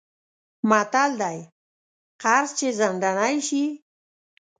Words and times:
متل 0.69 1.11
دی: 1.21 1.37
قرض 2.23 2.49
چې 2.57 2.67
ځنډنی 2.79 3.37
شی... 3.47 3.63